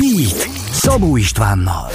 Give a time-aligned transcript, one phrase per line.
[0.00, 1.88] Beat Szabó Istvánnal.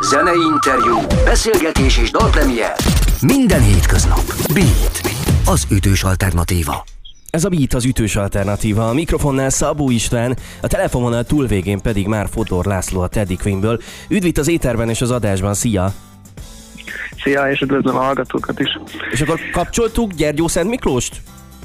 [0.00, 2.72] Zenei interjú, beszélgetés és dalpremier.
[3.20, 4.22] Minden hétköznap.
[4.54, 5.00] Beat.
[5.44, 6.84] Az ütős alternatíva.
[7.30, 8.88] Ez a Beat az ütős alternatíva.
[8.88, 13.80] A mikrofonnál Szabó István, a telefononál túlvégén pedig már Fodor László a Teddy Queenből.
[14.08, 15.92] Üdvít az éterben és az adásban, szia!
[17.22, 18.78] Szia, és üdvözlöm a hallgatókat is.
[19.10, 21.20] És akkor kapcsoltuk Gyergyó Szent Miklóst?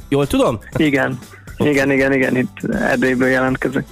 [0.10, 0.60] Jól tudom?
[0.76, 1.20] Igen,
[1.66, 3.86] igen, igen, igen, itt Erdélyből jelentkezek.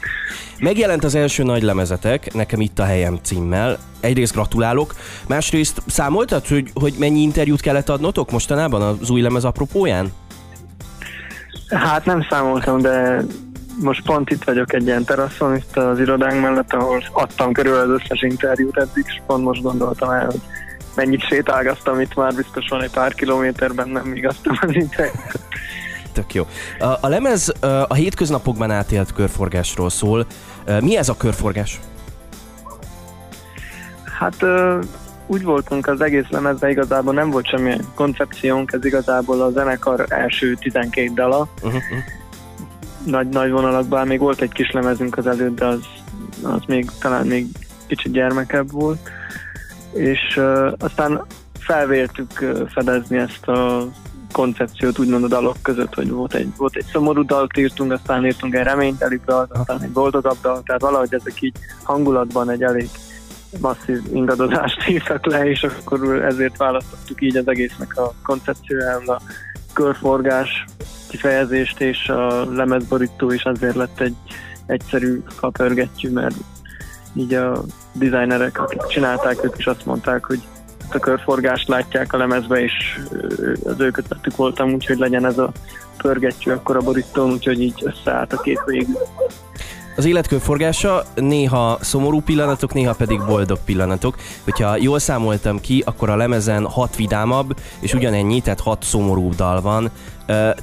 [0.60, 3.78] Megjelent az első nagy lemezetek, nekem itt a helyem címmel.
[4.00, 4.96] Egyrészt gratulálok,
[5.28, 10.12] másrészt számoltad, hogy, hogy mennyi interjút kellett adnotok mostanában az új lemez apropóján?
[11.70, 13.24] Hát nem számoltam, de
[13.80, 17.90] most pont itt vagyok egy ilyen teraszon, itt az irodánk mellett, ahol adtam körül az
[17.90, 20.42] összes interjút eddig, és pont most gondoltam el, hogy
[20.96, 25.40] mennyit sétálgaztam itt már, biztos van egy pár kilométerben, nem aztán az interjút.
[26.14, 26.48] Tök jó.
[27.02, 27.54] A, lemez
[27.88, 30.26] a hétköznapokban átélt körforgásról szól.
[30.82, 31.80] Mi ez a körforgás?
[34.20, 34.46] Hát
[35.32, 40.54] úgy voltunk az egész lemezben, igazából nem volt semmi koncepciónk, ez igazából a zenekar első
[40.54, 41.48] 12 dala.
[41.62, 41.82] Uh-huh.
[43.06, 45.80] Nagy, nagy vonalakban, még volt egy kis lemezünk az előtt, de az,
[46.44, 47.46] az még talán még
[47.88, 49.10] kicsit gyermekebb volt.
[49.94, 51.26] És uh, aztán
[51.60, 53.88] felvértük fedezni ezt a
[54.32, 58.54] koncepciót úgymond a dalok között, hogy volt egy, volt egy szomorú dalt írtunk, aztán írtunk
[58.54, 62.90] egy reményteli dalt, aztán egy boldogabb dalt, tehát valahogy ezek így hangulatban egy elég
[63.60, 69.22] masszív ingadozást írtak le, és akkor ezért választottuk így az egésznek a koncepcióján a
[69.74, 70.66] körforgás
[71.10, 74.16] kifejezést, és a lemezborító is azért lett egy
[74.66, 76.36] egyszerű kapörgetjű, mert
[77.14, 80.42] így a designerek, akik csinálták, ők is azt mondták, hogy
[80.96, 83.00] a körforgást látják a lemezbe, és
[83.64, 85.52] az ő kötettük voltam, úgyhogy legyen ez a
[85.98, 88.98] pörgetjű akkor a borítón, úgyhogy így összeállt a két végül.
[89.96, 94.16] Az életkör forgása néha szomorú pillanatok, néha pedig boldog pillanatok.
[94.44, 99.62] Hogyha jól számoltam ki, akkor a lemezen hat vidámabb, és ugyanennyi, tehát hat szomorú dal
[99.62, 99.90] van.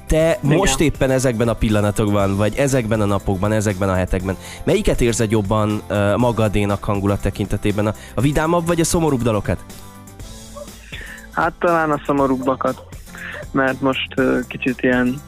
[0.07, 0.57] Te Igen.
[0.57, 5.83] most éppen ezekben a pillanatokban, vagy ezekben a napokban, ezekben a hetekben, melyiket érzed jobban
[6.17, 7.95] magadénak hangulat tekintetében?
[8.15, 9.59] A vidámabb vagy a szomorúbb dalokat?
[11.39, 12.83] Hát talán a szomorúbbakat,
[13.51, 15.21] mert most uh, kicsit ilyen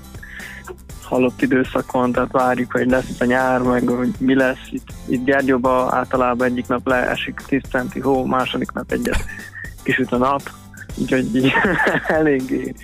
[1.02, 4.68] halott időszak van, tehát várjuk, hogy lesz a nyár, meg hogy mi lesz.
[4.70, 9.24] Itt, itt Gyergyóban általában egyik nap leesik 10 centi hó, második nap egyet
[9.82, 10.42] kisüt a nap,
[10.96, 11.52] úgyhogy így
[12.18, 12.74] eléggé,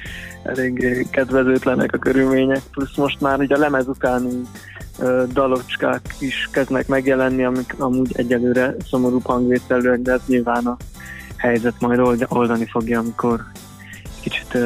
[0.43, 4.43] eléggé kedvezőtlenek a körülmények, plusz most már ugye a lemez utáni
[5.33, 10.77] dalocskák is kezdnek megjelenni, amik amúgy egyelőre szomorú hangvételűek, de ez nyilván a
[11.37, 13.45] helyzet majd oldani fogja, amikor
[14.21, 14.59] kicsit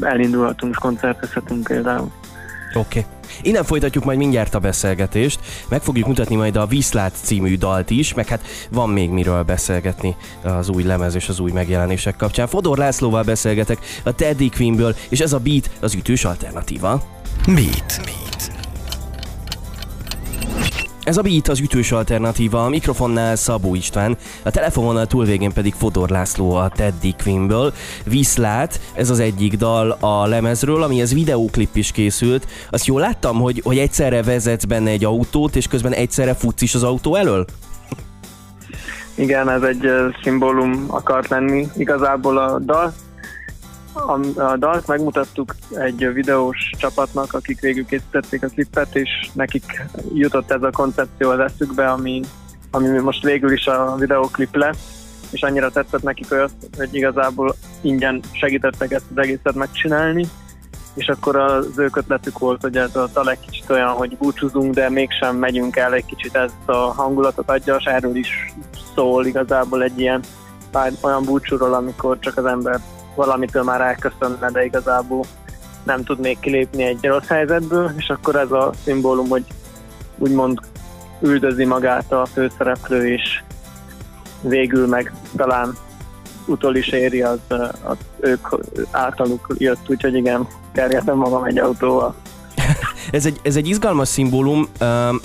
[0.00, 2.10] elindulhatunk és koncertezhetünk például.
[2.74, 2.98] Oké.
[2.98, 3.12] Okay.
[3.42, 8.14] Innen folytatjuk majd mindjárt a beszélgetést, meg fogjuk mutatni majd a Viszlát című dalt is,
[8.14, 12.46] meg hát van még miről beszélgetni az új lemez és az új megjelenések kapcsán.
[12.46, 17.02] Fodor Lászlóval beszélgetek a Teddy Queenből, és ez a beat az ütős alternatíva.
[17.46, 18.00] Beat.
[18.04, 18.53] beat.
[21.04, 26.08] Ez a Beat az ütős alternatíva, a mikrofonnál Szabó István, a telefonon túlvégén pedig Fodor
[26.08, 27.72] László a Teddy Queenből.
[28.04, 32.46] Viszlát, ez az egyik dal a lemezről, ami ez videóklip is készült.
[32.70, 36.74] Azt jól láttam, hogy, hogy egyszerre vezetsz benne egy autót, és közben egyszerre futsz is
[36.74, 37.44] az autó elől?
[39.14, 39.90] Igen, ez egy
[40.22, 41.66] szimbólum akart lenni.
[41.76, 42.94] Igazából a dal
[43.94, 49.84] a, a dalt megmutattuk egy videós csapatnak, akik végül készítették a klippet, és nekik
[50.14, 52.20] jutott ez a koncepció az eszükbe, ami,
[52.70, 58.20] ami most végül is a videóklip lesz, és annyira tetszett nekik, hogy, hogy igazából ingyen
[58.32, 60.26] segítettek ezt az egészet megcsinálni,
[60.94, 64.74] és akkor az ő ötletük volt, hogy ez a dal egy kicsit olyan, hogy búcsúzunk,
[64.74, 68.54] de mégsem megyünk el, egy kicsit ezt a hangulatot adja, és erről is
[68.94, 70.22] szól igazából egy ilyen
[71.00, 72.80] olyan búcsúról, amikor csak az ember
[73.14, 75.24] valamitől már elköszönne, de igazából
[75.84, 79.44] nem tud még kilépni egy rossz helyzetből, és akkor ez a szimbólum, hogy
[80.18, 80.58] úgymond
[81.20, 83.42] üldözi magát a főszereplő, és
[84.40, 85.76] végül meg talán
[86.46, 87.38] utol is éri, az,
[87.82, 88.46] az ők
[88.90, 92.14] általuk jött, úgyhogy igen, kergetem magam egy autóval.
[93.10, 94.68] Ez, egy, ez egy izgalmas szimbólum,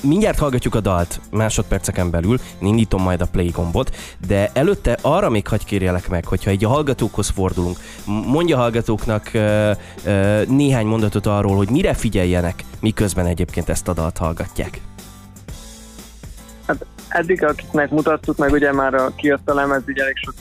[0.01, 3.95] mindjárt hallgatjuk a dalt másodperceken belül, indítom majd a play gombot,
[4.27, 9.31] de előtte arra még hagy kérjelek meg, hogyha egy a hallgatókhoz fordulunk, mondja a hallgatóknak
[10.47, 14.81] néhány mondatot arról, hogy mire figyeljenek, miközben egyébként ezt a dalt hallgatják.
[16.67, 20.33] Hát eddig, akiknek mutattuk meg, ugye már a kijött a lemez, elég sok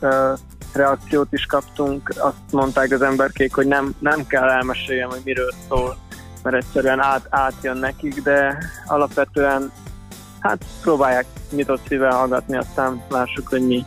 [0.00, 0.38] uh,
[0.72, 5.96] reakciót is kaptunk, azt mondták az emberkék, hogy nem, nem kell elmeséljem, hogy miről szól
[6.42, 9.72] mert egyszerűen át, átjön nekik, de alapvetően
[10.40, 13.82] hát próbálják nyitott szívvel hallgatni, aztán lássuk, hogy mi,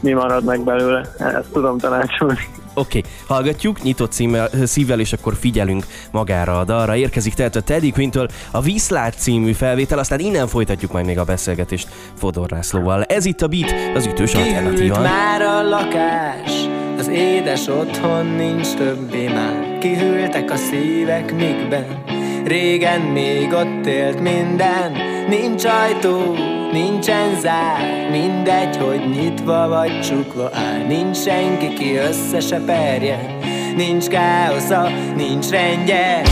[0.00, 1.14] mi marad meg belőle.
[1.18, 2.48] Ezt tudom tanácsolni.
[2.74, 3.10] Oké, okay.
[3.26, 6.96] hallgatjuk nyitott címmel, szívvel, és akkor figyelünk magára a dalra.
[6.96, 11.24] Érkezik tehát a Teddy Quintől a Viszlát című felvétel, aztán innen folytatjuk majd még a
[11.24, 11.88] beszélgetést
[12.18, 13.02] Fodor Lászlóval.
[13.02, 15.00] Ez itt a Beat, az ütős alternatíva.
[15.00, 16.52] már a lakás,
[16.98, 19.78] az édes otthon nincs többé már.
[19.78, 22.02] Kihűltek a szívek mikben,
[22.44, 25.09] régen még ott élt minden.
[25.30, 26.34] Nincs ajtó,
[26.72, 30.86] nincsen zár Mindegy, hogy nyitva vagy csukva áll.
[30.86, 33.38] Nincs senki, ki össze se perje.
[33.76, 36.22] Nincs káosza, nincs rendje.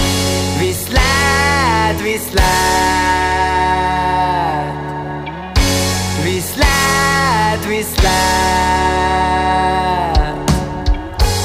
[0.59, 2.49] Viszlát, viszlát.
[6.25, 8.19] Viszlát, viszlát.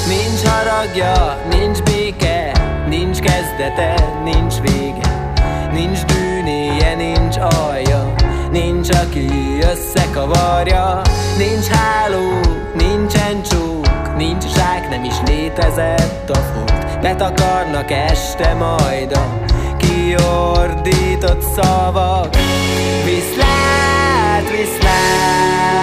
[0.08, 2.52] Nincs haragja, nincs béke
[2.88, 5.32] Nincs kezdete, nincs vége.
[5.74, 6.00] Nincs
[6.95, 8.13] dűnéje, nincs alja
[8.51, 9.30] Nincs, aki
[9.72, 11.01] összekavarja.
[11.38, 12.40] Nincs háló,
[12.75, 19.40] nincsen csók Nincs zsák, nem is létezett a folt Betakarnak este majd a
[19.78, 22.36] kiordított szavak.
[23.06, 25.74] Viszlát, viszlát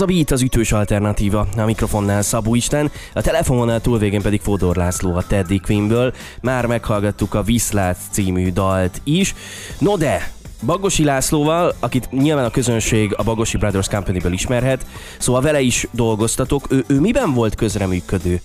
[0.00, 4.76] Ez a Beat az ütős alternatíva, a mikrofonnál Szabó Isten, a telefononál túlvégén pedig Fodor
[4.76, 6.12] László a Teddy Queenből.
[6.40, 9.34] Már meghallgattuk a Viszlát című dalt is.
[9.78, 10.32] No de,
[10.66, 14.86] Bagosi Lászlóval, akit nyilván a közönség a Bagosi Brothers Company-ből ismerhet,
[15.18, 16.66] szóval vele is dolgoztatok.
[16.70, 18.40] Ő, ő miben volt közreműködő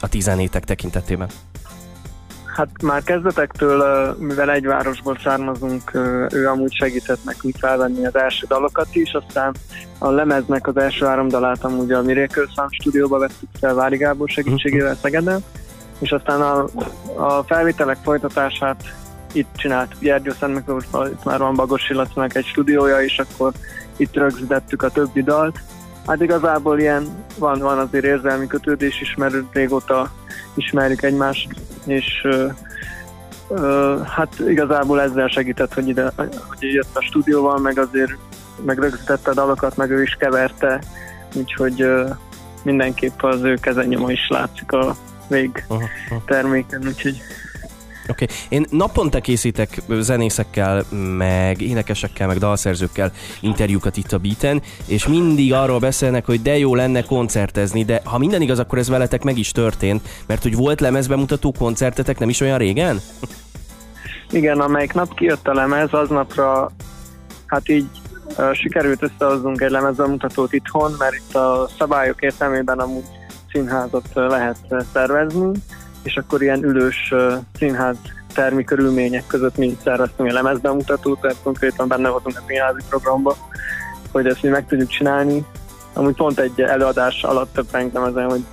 [0.00, 1.28] a tizenétek tekintetében?
[2.56, 5.94] Hát már kezdetektől, mivel egy városból származunk,
[6.32, 9.54] ő amúgy segített nekünk felvenni az első dalokat is, aztán
[9.98, 14.28] a lemeznek az első három dalát amúgy a Miracle Sound stúdióba vettük fel Vári Gábor
[14.28, 15.44] segítségével Szegeden,
[15.98, 16.64] és aztán a,
[17.16, 18.82] a felvételek folytatását
[19.32, 23.52] itt csinált Gyergyó Szent Miklósban, itt már van Bagos Illacnak egy stúdiója, és akkor
[23.96, 25.60] itt rögzítettük a többi dalt.
[26.06, 30.10] Hát igazából ilyen van, van azért érzelmi kötődés is, mert régóta
[30.60, 31.48] ismerjük egymást,
[31.86, 32.26] és
[34.04, 38.12] hát igazából ezzel segített, hogy ide hogy jött a stúdióval, meg azért
[38.64, 40.82] meg rögzítette a dalokat, meg ő is keverte,
[41.34, 41.86] úgyhogy
[42.62, 44.96] mindenképp az ő kezenyoma is látszik a
[45.28, 45.64] vég
[46.26, 47.20] terméken, úgyhogy
[48.10, 48.36] Oké, okay.
[48.48, 50.84] én naponta készítek zenészekkel,
[51.16, 56.74] meg énekesekkel, meg dalszerzőkkel interjúkat itt a Beaten, és mindig arról beszélnek, hogy de jó
[56.74, 60.80] lenne koncertezni, de ha minden igaz, akkor ez veletek meg is történt, mert hogy volt
[60.80, 63.00] lemezbemutató koncertetek nem is olyan régen?
[64.30, 66.70] Igen, amelyik nap kijött a lemez, aznapra
[67.46, 67.86] hát így
[68.38, 73.04] uh, sikerült összehozzunk egy lemezbemutatót itthon, mert itt a szabályok értelmében amúgy
[73.52, 74.56] színházat lehet
[74.92, 75.50] szervezni,
[76.02, 77.14] és akkor ilyen ülős
[77.58, 77.96] színház
[78.34, 83.36] termi körülmények között mi szerveztünk egy lemezbemutatót, tehát konkrétan benne voltunk a színházi programba,
[84.12, 85.44] hogy ezt mi meg tudjuk csinálni.
[85.92, 88.44] Amúgy pont egy előadás alatt töprengtem ezen, hogy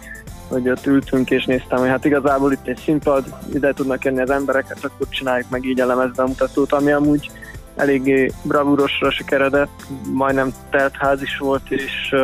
[0.47, 4.29] hogy ott ültünk és néztem, hogy hát igazából itt egy színpad, ide tudnak jönni az
[4.29, 7.31] emberek, hát akkor csináljuk meg így a lemezbemutatót, ami amúgy
[7.75, 12.15] eléggé bravúrosra sikeredett, majdnem telt ház is volt, és,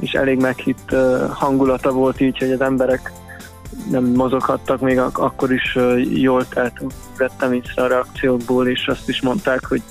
[0.00, 0.94] és elég meghitt
[1.30, 3.12] hangulata volt így, hogy az emberek
[3.90, 5.78] nem mozoghattak, még ak- akkor is
[6.14, 6.82] jól telt,
[7.16, 9.82] vettem észre a reakciókból, és azt is mondták, hogy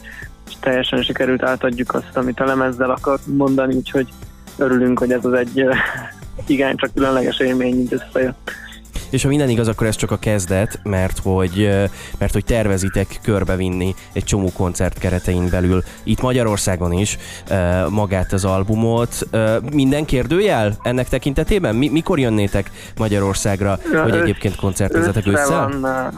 [0.59, 4.07] teljesen sikerült átadjuk azt, amit a lemezzel akart mondani, úgyhogy
[4.57, 5.63] örülünk, hogy ez az egy
[6.47, 8.51] igen, csak különleges élmény így összejött.
[9.09, 11.69] És ha minden igaz, akkor ez csak a kezdet, mert hogy,
[12.17, 17.17] mert hogy tervezitek körbevinni egy csomó koncert keretein belül itt Magyarországon is
[17.89, 19.27] magát az albumot.
[19.71, 21.75] Minden kérdőjel ennek tekintetében?
[21.75, 25.69] Mi, mikor jönnétek Magyarországra, ja, hogy egyébként koncertezetek ősszel?
[25.79, 26.11] Van,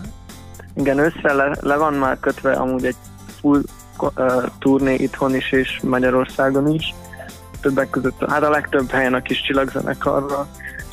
[0.76, 2.96] igen, össze le, le van már kötve amúgy egy
[3.40, 3.62] full
[4.00, 6.94] uh, turné itthon is és Magyarországon is.
[7.62, 10.48] Többek között, hát a legtöbb helyen a kis csillagzenekarra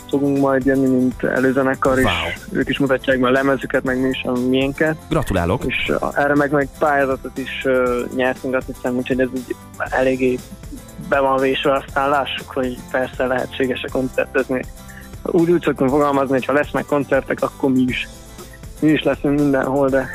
[0.08, 2.04] fogunk majd jönni, mint előzenekar, wow.
[2.04, 4.96] és ők is mutatják meg a lemezüket, meg mi is a miénket.
[5.08, 5.64] Gratulálok!
[5.66, 10.38] És erre meg, meg pályázatot is uh, nyertünk, azt hiszem, úgyhogy ez úgy eléggé
[11.08, 14.64] be van vésve, aztán lássuk, hogy persze lehetséges a koncertezni.
[15.22, 18.08] Úgy úgy szoktunk fogalmazni, hogy ha lesznek koncertek, akkor mi is.
[18.80, 20.08] Mi is leszünk mindenhol, de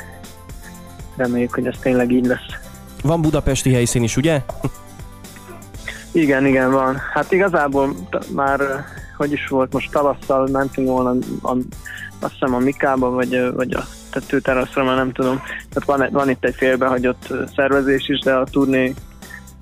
[1.16, 2.46] reméljük, hogy ez tényleg így lesz.
[3.02, 4.42] Van budapesti helyszín is, ugye?
[6.12, 6.96] igen, igen, van.
[7.12, 7.94] Hát igazából
[8.34, 8.60] már
[9.22, 11.10] hogy is volt, most tavasszal mentünk volna,
[11.42, 11.56] a,
[12.20, 15.42] azt hiszem a Mikába, vagy, vagy a tetőteraszra, már nem tudom.
[15.72, 18.94] Tehát van, van itt egy félbehagyott szervezés is, de a turné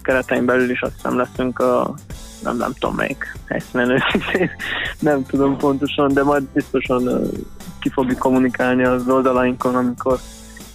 [0.02, 1.94] keretein belül is azt hiszem leszünk a
[2.42, 4.02] nem, nem tudom melyik helyszínen
[4.98, 7.30] nem tudom pontosan, de majd biztosan
[7.80, 10.18] ki fogjuk kommunikálni az oldalainkon, amikor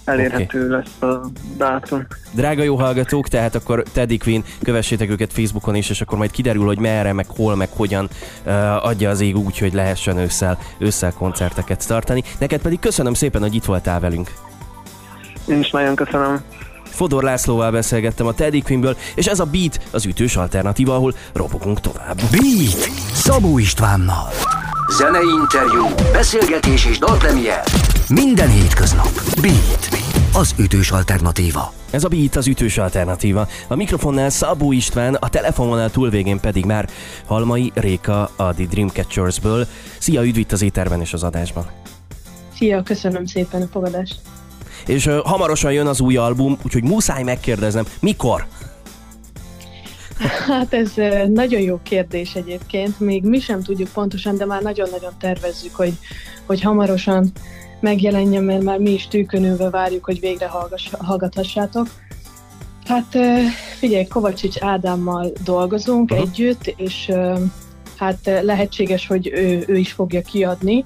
[0.06, 0.68] elérhető okay.
[0.68, 2.06] lesz a dátum.
[2.32, 6.64] Drága jó hallgatók, tehát akkor Teddy Queen, kövessétek őket Facebookon is, és akkor majd kiderül,
[6.64, 8.08] hogy merre, meg hol, meg hogyan
[8.44, 12.22] uh, adja az ég úgy, hogy lehessen ősszel, ősszel koncerteket tartani.
[12.38, 14.32] Neked pedig köszönöm szépen, hogy itt voltál velünk.
[15.46, 16.40] Én is nagyon köszönöm.
[16.84, 21.80] Fodor Lászlóval beszélgettem a Teddy Queenből, és ez a Beat az ütős alternatíva, ahol ropogunk
[21.80, 22.16] tovább.
[22.30, 24.28] Beat Szabó Istvánnal.
[24.88, 27.62] Zenei interjú, beszélgetés és dalpremier.
[28.08, 29.08] Minden hétköznap.
[29.40, 29.88] Beat.
[30.32, 31.72] Az ütős alternatíva.
[31.90, 33.48] Ez a Beat az ütős alternatíva.
[33.68, 36.88] A mikrofonnál Szabó István, a telefononál túlvégén pedig már
[37.26, 39.66] Halmai Réka a The Dreamcatchersből.
[39.98, 41.66] Szia, üdv itt az éterben és az adásban.
[42.56, 44.20] Szia, köszönöm szépen a fogadást.
[44.86, 48.46] És uh, hamarosan jön az új album, úgyhogy muszáj megkérdezem, mikor?
[50.46, 50.92] Hát ez
[51.28, 55.92] nagyon jó kérdés egyébként, még mi sem tudjuk pontosan, de már nagyon-nagyon tervezzük, hogy,
[56.46, 57.32] hogy hamarosan
[57.80, 60.50] megjelenjen, mert már mi is tűkönülve várjuk, hogy végre
[60.98, 61.86] hallgathassátok.
[62.84, 63.18] Hát
[63.78, 66.28] figyelj, Kovacsics Ádámmal dolgozunk uh-huh.
[66.28, 67.12] együtt, és
[67.96, 70.82] hát lehetséges, hogy ő, ő is fogja kiadni,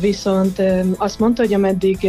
[0.00, 0.62] viszont
[0.96, 2.08] azt mondta, hogy ameddig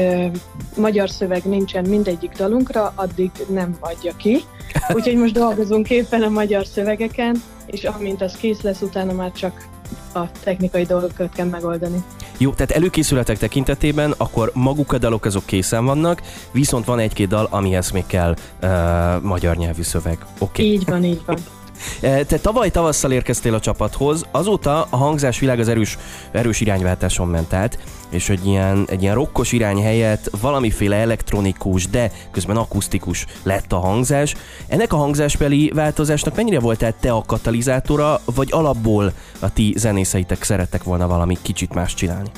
[0.77, 4.39] magyar szöveg nincsen mindegyik dalunkra, addig nem adja ki.
[4.95, 9.67] Úgyhogy most dolgozunk éppen a magyar szövegeken, és amint az kész lesz, utána már csak
[10.13, 12.03] a technikai dolgokat kell megoldani.
[12.37, 17.47] Jó, tehát előkészületek tekintetében akkor maguk a dalok azok készen vannak, viszont van egy-két dal,
[17.49, 20.25] amihez még kell uh, magyar nyelvű szöveg.
[20.39, 20.65] Okay.
[20.65, 21.37] Így van, így van.
[22.01, 25.97] E, te tavaly tavasszal érkeztél a csapathoz, azóta a hangzás világ az erős,
[26.31, 27.77] erős irányváltáson ment át,
[28.09, 33.79] és egy ilyen, egy ilyen rokkos irány helyett valamiféle elektronikus, de közben akusztikus lett a
[33.79, 34.35] hangzás.
[34.67, 40.83] Ennek a hangzásbeli változásnak mennyire volt te a katalizátora, vagy alapból a ti zenészeitek szerettek
[40.83, 42.29] volna valami kicsit más csinálni?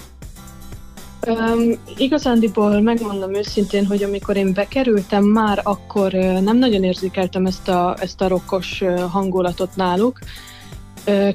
[1.27, 7.96] Um, igazándiból megmondom őszintén, hogy amikor én bekerültem, már akkor nem nagyon érzékeltem ezt a,
[8.00, 10.19] ezt a rokkos hangulatot náluk.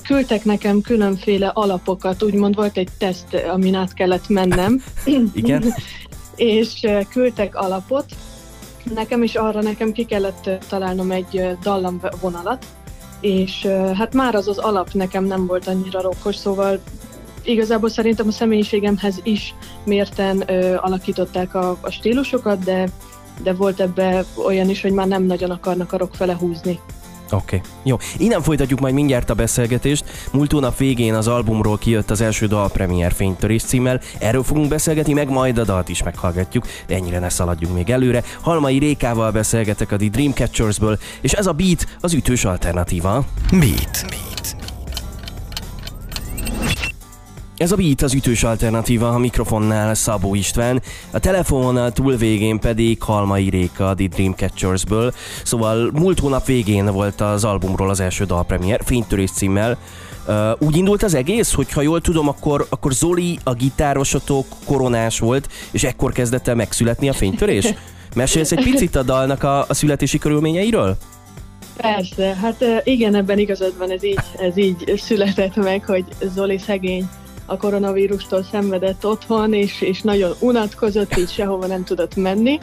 [0.02, 4.82] Küldtek nekem különféle alapokat, úgymond volt egy teszt, amin át kellett mennem.
[5.32, 5.74] Igen?
[6.36, 8.04] és küldtek alapot.
[8.94, 12.66] Nekem is arra nekem ki kellett találnom egy dallamvonalat,
[13.20, 16.80] és hát már az az alap nekem nem volt annyira rokkos, szóval
[17.44, 22.88] igazából szerintem a személyiségemhez is mérten ö, alakították a, a stílusokat, de,
[23.42, 26.80] de volt ebbe olyan is, hogy már nem nagyon akarnak a rock fele húzni.
[27.32, 27.70] Oké, okay.
[27.82, 27.96] jó.
[28.18, 30.04] Innen folytatjuk majd mindjárt a beszélgetést.
[30.32, 34.00] Múlt hónap végén az albumról kijött az első dal Premier Fénytörés címmel.
[34.18, 38.22] Erről fogunk beszélgetni, meg majd a dalt is meghallgatjuk, de ennyire ne szaladjunk még előre.
[38.40, 43.24] Halmai Rékával beszélgetek a The Dreamcatchersből, és ez a Beat az ütős alternatíva.
[43.50, 44.06] Beat.
[44.08, 44.31] Beat.
[47.62, 53.02] Ez a Beat az ütős alternatíva a mikrofonnál Szabó István, a telefonnal túl végén pedig
[53.02, 55.12] Halmai Réka a The Dreamcatchersből.
[55.44, 59.78] Szóval múlt hónap végén volt az albumról az első dalpremier, Fénytörés címmel,
[60.58, 65.48] úgy indult az egész, hogy ha jól tudom, akkor, akkor Zoli a gitárosotok koronás volt,
[65.70, 67.74] és ekkor kezdett el megszületni a fénytörés?
[68.14, 70.96] Mesélsz egy picit a dalnak a, a születési körülményeiről?
[71.76, 76.04] Persze, hát igen, ebben igazad van, ez így, ez így született meg, hogy
[76.34, 77.08] Zoli szegény
[77.46, 82.58] a koronavírustól szenvedett otthon, és, és nagyon unatkozott, így sehova nem tudott menni.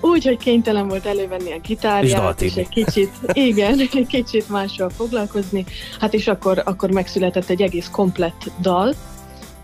[0.00, 4.90] Úgy, hogy kénytelen volt elővenni a gitárját, és, és egy kicsit, igen, egy kicsit mással
[4.90, 5.64] foglalkozni.
[6.00, 8.94] Hát és akkor, akkor megszületett egy egész komplett dal.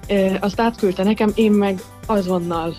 [0.06, 2.74] E, azt átküldte nekem, én meg azonnal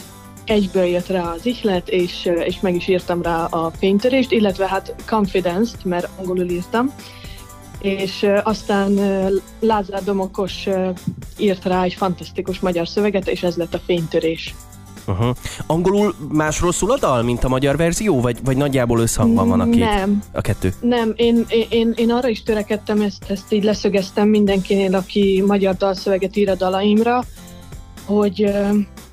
[0.46, 4.96] egyből jött rá az ihlet, és, és meg is írtam rá a fénytörést, illetve hát
[5.06, 6.94] Confidence-t, mert angolul írtam,
[7.82, 9.00] és aztán
[9.60, 10.68] Lázár Domokos
[11.38, 14.56] írt rá egy fantasztikus magyar szöveget, és ez lett a fénytörés.
[15.08, 15.36] Uh-huh.
[15.68, 19.70] Angolul másról szól a dal, mint a magyar verzió, vagy, vagy nagyjából összhangban van a
[19.70, 19.80] két?
[19.80, 20.24] Nem.
[20.32, 20.74] A kettő?
[20.82, 26.36] Nem, én, én, én arra is törekedtem, ezt, ezt így leszögeztem mindenkinél, aki magyar dalszöveget
[26.36, 27.24] ír a dalaimra,
[28.06, 28.56] hogy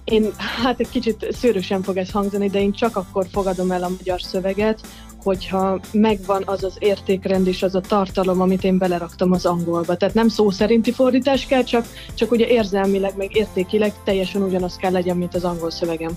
[0.05, 0.31] én,
[0.63, 4.23] hát egy kicsit szőrösen fog ez hangzani, de én csak akkor fogadom el a magyar
[4.23, 4.81] szöveget,
[5.25, 9.97] hogyha megvan az az értékrend és az a tartalom, amit én beleraktam az angolba.
[9.97, 14.93] Tehát nem szó szerinti fordítás kell, csak, csak ugye érzelmileg, meg értékileg teljesen ugyanaz kell
[14.93, 16.11] legyen, mint az angol szövegem.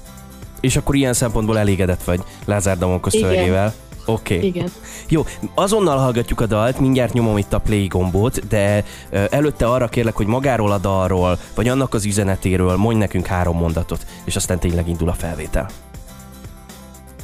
[0.59, 3.73] És akkor ilyen szempontból elégedett vagy Lázár Damonkos szövegével?
[4.05, 4.35] Oké.
[4.35, 4.47] Okay.
[4.47, 4.71] Igen.
[5.09, 8.83] Jó, azonnal hallgatjuk a dalt, mindjárt nyomom itt a play gombot, de
[9.29, 14.05] előtte arra kérlek, hogy magáról a dalról, vagy annak az üzenetéről mondj nekünk három mondatot,
[14.23, 15.69] és aztán tényleg indul a felvétel.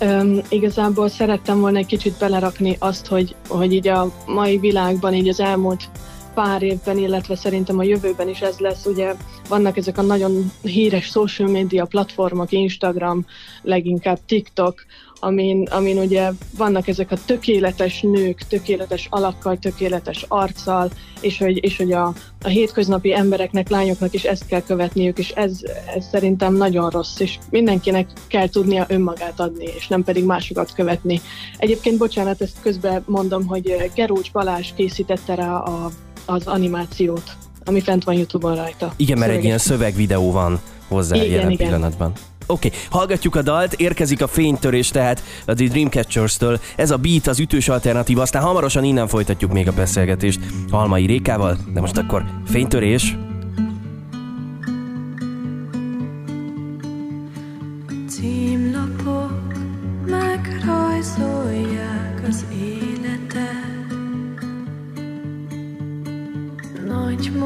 [0.03, 5.27] Üm, igazából szerettem volna egy kicsit belerakni azt, hogy, hogy így a mai világban, így
[5.27, 5.89] az elmúlt
[6.33, 8.85] pár évben, illetve szerintem a jövőben is ez lesz.
[8.85, 9.15] Ugye
[9.49, 13.25] vannak ezek a nagyon híres social media platformok, Instagram,
[13.61, 14.85] leginkább TikTok,
[15.23, 20.89] amin, amin ugye vannak ezek a tökéletes nők, tökéletes alakkal, tökéletes arccal,
[21.21, 25.59] és hogy, és hogy a, a hétköznapi embereknek, lányoknak is ezt kell követniük, és ez,
[25.95, 31.21] ez szerintem nagyon rossz, és mindenkinek kell tudnia önmagát adni, és nem pedig másokat követni.
[31.57, 35.89] Egyébként, bocsánat, ezt közben mondom, hogy Gerulcs Balázs készítette rá a,
[36.25, 37.31] az animációt,
[37.65, 38.93] ami fent van Youtube-on rajta.
[38.95, 41.67] Igen, mert egy ilyen szövegvideó van hozzá igen, jelen igen.
[41.67, 42.11] pillanatban.
[42.45, 46.59] Oké, okay, hallgatjuk a dalt, érkezik a fénytörés tehát a The Dreamcatchers-től.
[46.75, 50.39] Ez a beat az ütős alternatív, aztán hamarosan innen folytatjuk még a beszélgetést
[50.71, 53.15] Halmai Rékával, de most akkor fénytörés.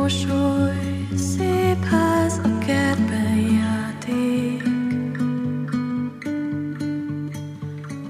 [0.07, 4.63] Mosoly, szép ház a kertben játék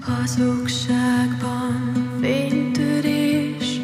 [0.01, 3.81] Hazugságban fénytörés,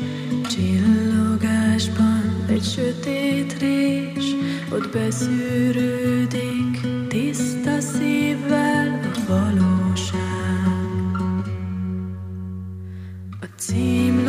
[0.49, 4.35] csillogásban egy sötét rés,
[4.71, 10.21] ott beszűrődik tiszta szívvel a valóság.
[13.41, 14.22] A címlapok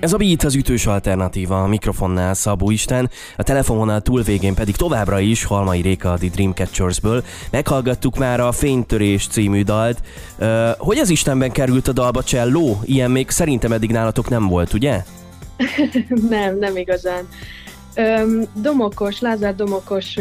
[0.00, 5.18] Ez a Beat az ütős alternatíva, a mikrofonnál Szabó Isten, a telefononál túlvégén pedig továbbra
[5.18, 7.24] is Halmai Réka a The Dreamcatchersből.
[7.50, 10.00] Meghallgattuk már a Fénytörés című dalt.
[10.38, 12.80] Uh, hogy az Istenben került a dalba cselló?
[12.84, 15.02] Ilyen még szerintem eddig nálatok nem volt, ugye?
[16.28, 17.28] nem, nem igazán.
[18.54, 20.16] Domokos, Lázár Domokos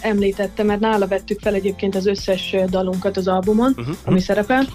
[0.00, 3.96] említette, mert nála vettük fel egyébként az összes dalunkat az albumon, uh-huh.
[4.04, 4.66] ami szerepel,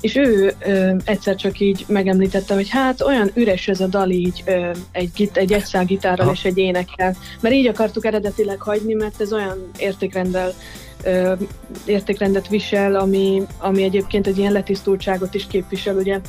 [0.00, 4.42] és ő ö, egyszer csak így megemlítette, hogy hát olyan üres ez a dal így
[4.46, 6.34] ö, egy, egy egyszál gitárral Aha.
[6.34, 10.52] és egy énekkel, mert így akartuk eredetileg hagyni, mert ez olyan értékrendel
[11.04, 11.32] ö,
[11.84, 16.20] értékrendet visel, ami, ami egyébként egy ilyen letisztultságot is képvisel, ugye.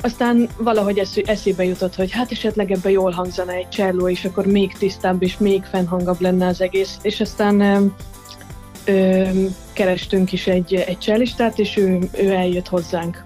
[0.00, 4.46] Aztán valahogy esz, eszébe jutott, hogy hát esetleg ebben jól hangzana egy cselló, és akkor
[4.46, 6.98] még tisztább és még fennhangabb lenne az egész.
[7.02, 7.92] És aztán
[9.72, 13.22] kerestünk is egy, egy csellistát, és ő, ő eljött hozzánk.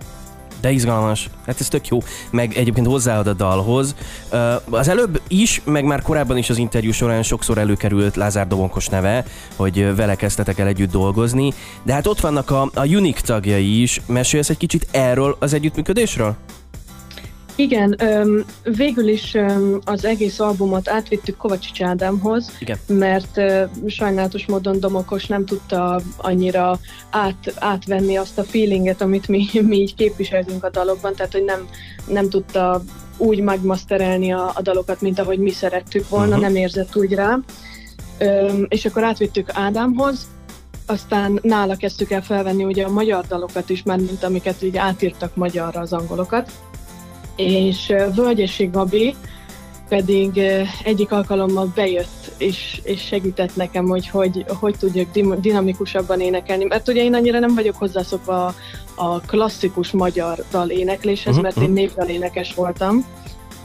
[0.61, 1.31] De izgalmas.
[1.46, 1.98] Hát ez tök jó.
[2.31, 3.94] Meg egyébként hozzáad a dalhoz.
[4.70, 9.25] Az előbb is, meg már korábban is az interjú során sokszor előkerült Lázár Dobonkos neve,
[9.57, 11.53] hogy vele kezdtetek el együtt dolgozni.
[11.83, 14.01] De hát ott vannak a, a Unique tagjai is.
[14.07, 16.37] Mesélsz egy kicsit erről az együttműködésről?
[17.57, 22.79] Igen, öm, végül is öm, az egész albumot átvittük Kovacsics Ádámhoz, Igen.
[22.87, 26.79] mert ö, sajnálatos módon Domokos nem tudta annyira
[27.11, 31.69] át, átvenni azt a feelinget, amit mi, mi így képviseltünk a dalokban, tehát hogy nem,
[32.07, 32.83] nem tudta
[33.17, 36.43] úgy megmasterelni a, a dalokat, mint ahogy mi szerettük volna, uh-huh.
[36.43, 37.38] nem érzett úgy rá.
[38.19, 40.27] Öm, és akkor átvittük Ádámhoz,
[40.87, 45.37] aztán nála kezdtük el felvenni ugye a magyar dalokat is, mert mint amiket így átírtak
[45.37, 46.51] magyarra az angolokat
[47.37, 49.14] és Völgyesi Gabi
[49.88, 50.40] pedig
[50.85, 56.64] egyik alkalommal bejött, és, és segített nekem, hogy, hogy hogy tudjak dinamikusabban énekelni.
[56.64, 58.55] Mert ugye én annyira nem vagyok hozzászokva a,
[58.95, 61.42] a klasszikus magyar dal énekléshez, uh-huh.
[61.42, 63.05] mert én népdal énekes voltam.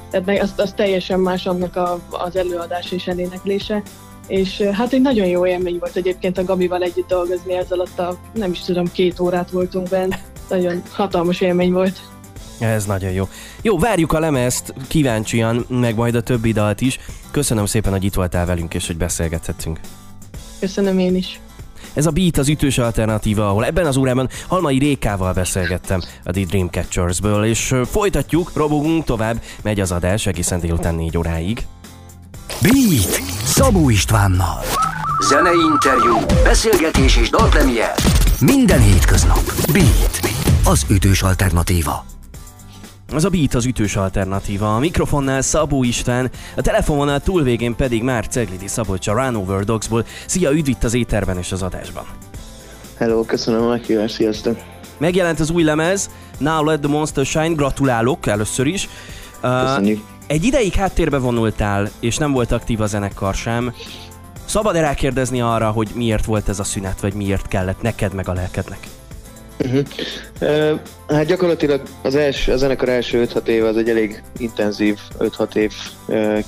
[0.10, 3.82] Tehát az, az teljesen más annak a, az előadás és eléneklése.
[4.28, 8.18] És hát egy nagyon jó élmény volt egyébként a Gabival együtt dolgozni, ez alatt a,
[8.34, 10.20] nem is tudom, két órát voltunk benne.
[10.50, 12.00] Nagyon hatalmas élmény volt.
[12.60, 13.30] Ez nagyon jó.
[13.62, 17.00] Jó, várjuk a lemezt kíváncsian, meg majd a többi dalt is.
[17.32, 19.80] Köszönöm szépen, hogy itt voltál velünk, és hogy beszélgethettünk.
[20.60, 21.40] Köszönöm én is.
[21.94, 26.44] Ez a Beat az ütős alternatíva, ahol ebben az órában Halmai Rékával beszélgettem a The
[26.46, 31.66] Dreamcatchersből, és folytatjuk, robogunk tovább, megy az adás egészen délután 4 óráig.
[32.62, 34.62] Beat Szabó Istvánnal.
[35.28, 37.94] Zenei interjú, beszélgetés és dalpremier.
[38.40, 39.42] Minden hétköznap.
[39.72, 40.20] Beat,
[40.64, 42.06] az ütős alternatíva.
[43.14, 44.76] Az a Beat az ütős alternatíva.
[44.76, 50.06] A mikrofonnál Szabó István, a telefononál túlvégén pedig már Ceglidi Szabolcs a Run Over Dogsból.
[50.26, 52.06] Szia, üdv itt az éterben és az adásban.
[52.98, 54.58] Hello, köszönöm a meghívást, sziasztok!
[54.98, 58.90] Megjelent az új lemez, Now Let the Monster Shine, gratulálok először is.
[59.42, 59.98] Köszönjük.
[59.98, 63.74] Uh, egy ideig háttérbe vonultál, és nem volt aktív a zenekar sem.
[64.46, 68.34] Szabad-e rákérdezni arra, hogy miért volt ez a szünet, vagy miért kellett neked meg a
[68.34, 68.80] lelkednek?
[69.60, 69.84] Uh-huh.
[70.42, 75.70] Uh, hát gyakorlatilag az, első, a zenekar első 5-6 éve az egy elég intenzív 5-6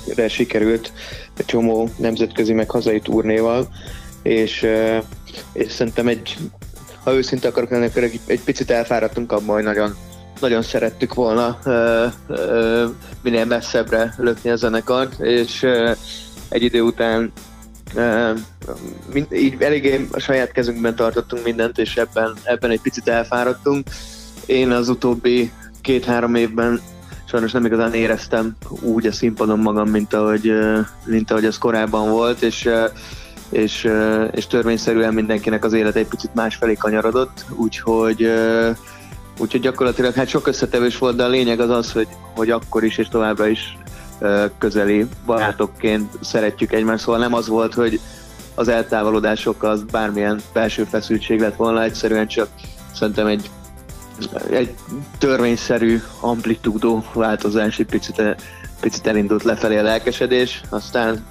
[0.06, 0.92] évre sikerült,
[1.36, 3.68] egy csomó nemzetközi meg hazai turnéval,
[4.22, 5.04] és, uh,
[5.52, 6.36] és szerintem egy,
[7.04, 9.96] ha őszinte akarok lenni, akkor egy, egy picit elfáradtunk abban, hogy nagyon,
[10.40, 12.90] nagyon szerettük volna uh,
[13.22, 15.66] minél messzebbre lökni a zenekart, és
[16.48, 17.32] egy idő után
[19.12, 23.88] mind, így eléggé a saját kezünkben tartottunk mindent, és ebben, ebben egy picit elfáradtunk.
[24.46, 26.80] Én az utóbbi két-három évben
[27.28, 30.52] sajnos nem igazán éreztem úgy a színpadon magam, mint ahogy,
[31.04, 32.68] mint ahogy az korábban volt, és,
[33.50, 33.88] és,
[34.30, 38.30] és törvényszerűen mindenkinek az élet egy picit másfelé kanyarodott, úgyhogy
[39.40, 42.98] Úgyhogy gyakorlatilag hát sok összetevős volt, de a lényeg az az, hogy, hogy akkor is
[42.98, 43.78] és továbbra is
[44.58, 48.00] közeli barátokként szeretjük egymást, szóval nem az volt, hogy
[48.54, 52.48] az eltávolodások az bármilyen belső feszültség lett volna, egyszerűen csak
[52.94, 53.50] szerintem egy,
[54.50, 54.74] egy
[55.18, 58.22] törvényszerű amplitúdó változás, egy picit,
[58.80, 61.24] picit elindult lefelé a lelkesedés, aztán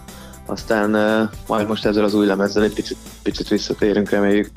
[0.50, 0.90] aztán
[1.48, 4.50] majd most ezzel az új lemezzel egy picit, picit visszatérünk, reméljük.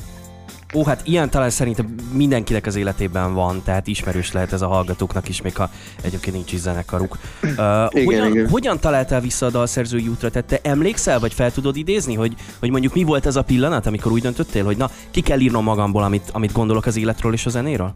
[0.75, 5.29] Ó, hát ilyen talán szerintem mindenkinek az életében van, tehát ismerős lehet ez a hallgatóknak
[5.29, 5.71] is, még ha
[6.03, 7.19] egyébként nincs is zenekaruk.
[7.43, 8.49] Uh, igen, hogyan, igen.
[8.49, 10.31] hogyan találtál vissza a dalszerzői útra?
[10.31, 13.87] Tehát te emlékszel, vagy fel tudod idézni, hogy, hogy mondjuk mi volt ez a pillanat,
[13.87, 17.47] amikor úgy döntöttél, hogy na, ki kell írnom magamból, amit, amit gondolok az életről és
[17.47, 17.95] a zenéről?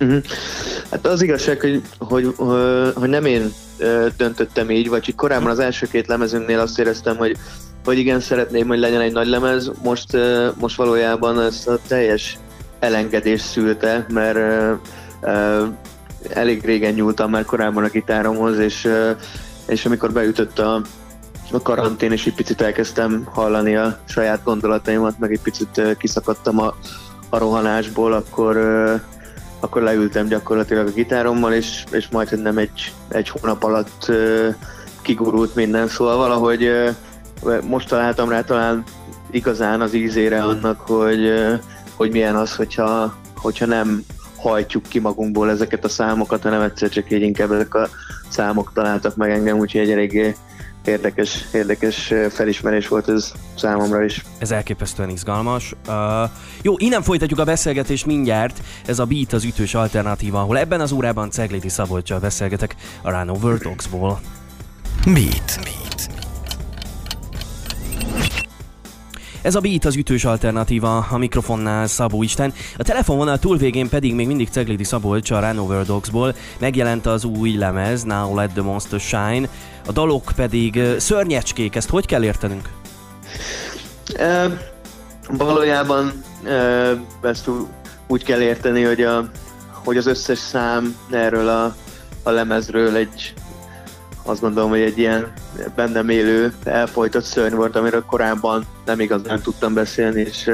[0.00, 0.22] Uh-huh.
[0.90, 2.34] Hát az igazság, hogy, hogy,
[2.94, 3.52] hogy nem én
[4.16, 7.36] döntöttem így, vagy korábban az első két lemezünknél azt éreztem, hogy
[7.88, 9.70] hogy igen, szeretném, hogy legyen egy nagy lemez.
[9.82, 10.16] Most,
[10.54, 12.38] most valójában ezt a teljes
[12.78, 14.38] elengedés szülte, mert
[16.28, 18.88] elég régen nyúltam már korábban a gitáromhoz, és,
[19.66, 20.82] és amikor beütött a,
[21.52, 26.74] a karantén, és egy picit elkezdtem hallani a saját gondolataimat, meg egy picit kiszakadtam a,
[27.28, 28.56] a rohanásból, akkor,
[29.60, 34.12] akkor leültem gyakorlatilag a gitárommal, és, és majd nem egy, egy hónap alatt
[35.02, 36.70] kigurult minden, szóval valahogy
[37.68, 38.84] most találtam rá talán
[39.30, 41.32] igazán az ízére annak, hogy,
[41.96, 44.04] hogy milyen az, hogyha, hogyha nem
[44.36, 47.88] hajtjuk ki magunkból ezeket a számokat, hanem egyszer csak így inkább ezek a
[48.28, 50.34] számok találtak meg engem, úgyhogy egy eléggé
[50.84, 54.24] érdekes, érdekes felismerés volt ez számomra is.
[54.38, 55.74] Ez elképesztően izgalmas.
[55.88, 55.94] Uh,
[56.62, 58.60] jó, innen folytatjuk a beszélgetést mindjárt.
[58.86, 63.28] Ez a Beat az ütős alternatíva, ahol ebben az órában Ceglédi Szabolcsal beszélgetek a Run
[63.28, 64.20] Over Dogs-ból.
[65.04, 65.58] Beat.
[65.62, 65.87] Beat.
[69.48, 74.26] Ez a Beat az ütős alternatíva, a mikrofonnál Szabó Isten, a telefonvonal túlvégén pedig még
[74.26, 76.34] mindig Ceglédi Szabolcs a Run Dogs-ból.
[76.58, 79.48] Megjelent az új lemez, Now Let the Monster Shine,
[79.86, 82.68] a dalok pedig szörnyecskék, ezt hogy kell értenünk?
[84.16, 84.58] E,
[85.28, 86.50] valójában e,
[87.22, 87.50] ezt
[88.06, 89.30] úgy kell érteni, hogy, a,
[89.84, 91.76] hogy az összes szám erről a,
[92.22, 93.34] a lemezről egy
[94.28, 95.32] azt gondolom, hogy egy ilyen
[95.74, 100.50] bennem élő, elfolytott szörny volt, amiről korábban nem igazán tudtam beszélni, és,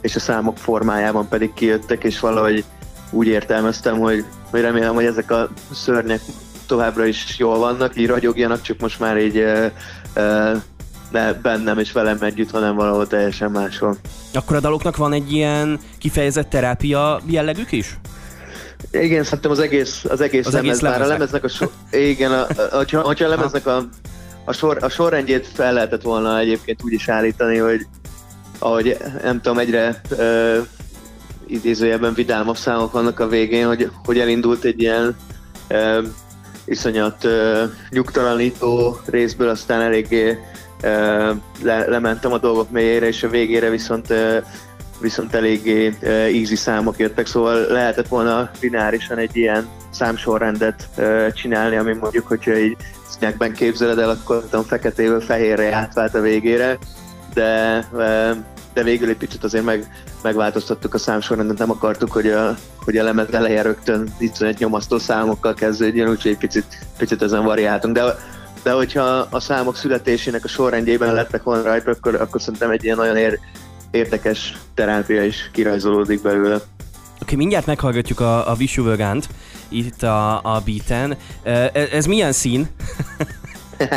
[0.00, 2.64] és a számok formájában pedig kijöttek, és valahogy
[3.10, 6.20] úgy értelmeztem, hogy, hogy remélem, hogy ezek a szörnyek
[6.66, 9.44] továbbra is jól vannak, így ragyogjanak, csak most már így
[11.10, 13.96] ne bennem és velem együtt, hanem valahol teljesen máshol.
[14.34, 17.98] Akkor a daloknak van egy ilyen kifejezett terápia jellegük is?
[18.92, 22.32] Igen, szerintem az egész, az egész az lemez, egész lemez, a lemeznek a sor, igen,
[22.32, 23.84] a, a, a, a, a lemeznek a,
[24.44, 27.86] a, sor, a sorrendjét fel lehetett volna egyébként úgy is állítani, hogy
[28.58, 30.56] ahogy nem tudom, egyre uh,
[31.46, 35.16] idézőjelben vidámabb számok vannak a végén, hogy, hogy elindult egy ilyen
[35.70, 36.04] uh,
[36.64, 43.70] iszonyat uh, nyugtalanító részből, aztán eléggé uh, le, lementem a dolgok mélyére, és a végére
[43.70, 44.44] viszont uh,
[45.00, 51.76] viszont eléggé uh, easy számok jöttek, szóval lehetett volna lineárisan egy ilyen számsorrendet uh, csinálni,
[51.76, 52.76] ami mondjuk, hogyha így
[53.16, 56.78] snackben képzeled el, akkor tudom, feketéből fehérre átvált a végére,
[57.34, 58.36] de, uh,
[58.74, 59.86] de végül egy picit azért meg,
[60.22, 65.54] megváltoztattuk a számsorrendet, nem akartuk, hogy a, hogy a lemez eleje rögtön egy nyomasztó számokkal
[65.54, 68.16] kezdődjön, úgyhogy egy picit, picit ezen variáltunk, de
[68.62, 72.96] de hogyha a számok születésének a sorrendjében lettek volna rajta, akkor, akkor szerintem egy ilyen
[72.96, 73.38] nagyon ér,
[73.90, 76.54] érdekes terápia is kirajzolódik belőle.
[76.54, 76.62] Oké,
[77.22, 79.28] okay, mindjárt meghallgatjuk a, a Visuvögánt
[79.68, 81.16] itt a, a beaten.
[81.72, 82.68] Ez, ez milyen szín?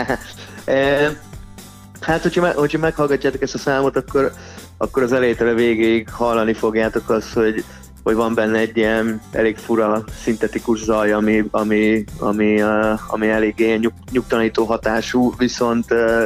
[2.01, 4.31] hát, hogyha, hogyha meghallgatjátok ezt a számot, akkor,
[4.77, 7.63] akkor az elejétől a végéig hallani fogjátok azt, hogy,
[8.03, 13.77] hogy van benne egy ilyen elég fura szintetikus zaj, ami, ami, ami, uh, ami elég
[13.79, 16.23] nyug, nyugtalanító hatású, viszont, uh,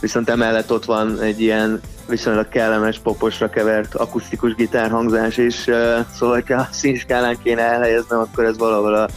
[0.00, 5.64] viszont emellett ott van egy ilyen viszonylag kellemes, poposra kevert akusztikus gitárhangzás is,
[6.14, 9.08] szóval ha a színskálán kéne elhelyeznem, akkor ez valahol a,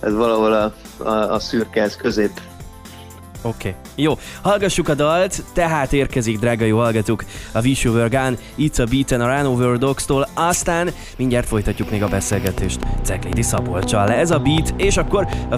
[0.00, 2.40] ez valahol a, a, a szürke, ez közép.
[3.42, 3.80] Oké, okay.
[4.04, 4.18] jó.
[4.42, 9.36] Hallgassuk a dalt, tehát érkezik, drága jó hallgatók, a Were Gone, It's a Beaten a
[9.36, 14.10] Run Over Dogs-tól, aztán mindjárt folytatjuk még a beszélgetést Ceglédi Szabolcsal.
[14.10, 15.56] Ez a beat, és akkor a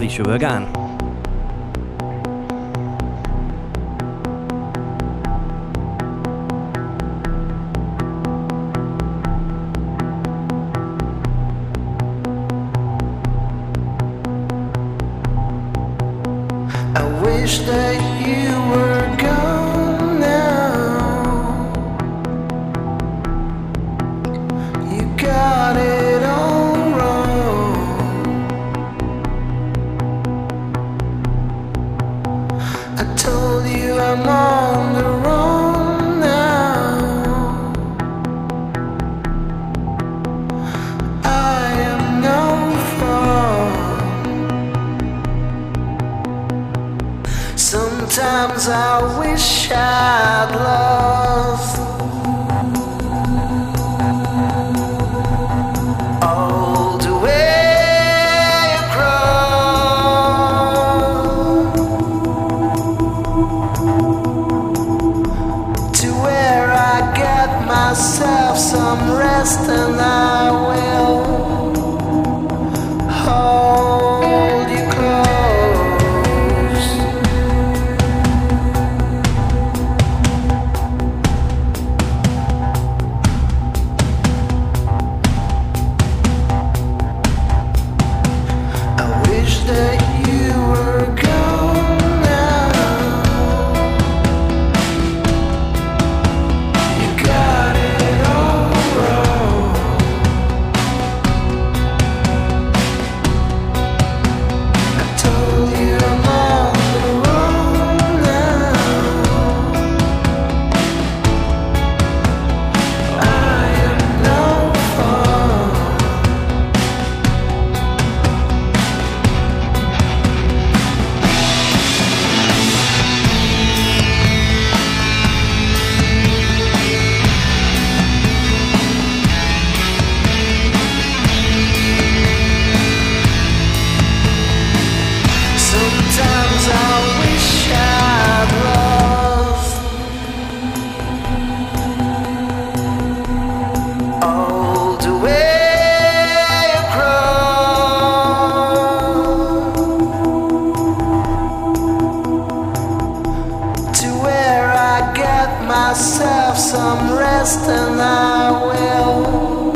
[155.66, 159.70] myself some rest and I will.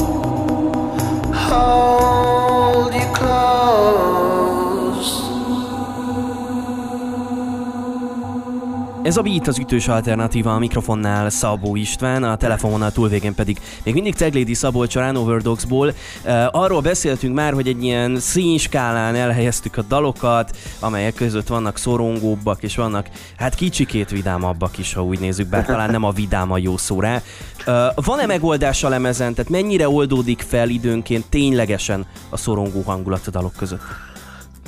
[1.33, 2.04] hold.
[9.05, 13.95] Ez a Beat az ütős alternatíva a mikrofonnál Szabó István, a telefononál túlvégén pedig még
[13.95, 15.89] mindig Ceglédi Szabolcs a Run Dogsból.
[15.89, 15.95] Uh,
[16.51, 22.77] arról beszéltünk már, hogy egy ilyen színskálán elhelyeztük a dalokat, amelyek között vannak szorongóbbak, és
[22.77, 26.77] vannak hát kicsikét vidámabbak is, ha úgy nézzük, bár talán nem a vidám a jó
[26.77, 27.23] szó rá.
[27.67, 33.31] Uh, van-e megoldás a lemezen, tehát mennyire oldódik fel időnként ténylegesen a szorongó hangulat a
[33.31, 33.83] dalok között?